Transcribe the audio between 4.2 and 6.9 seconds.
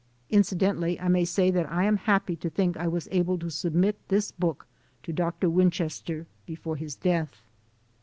book to Dr. Win chester before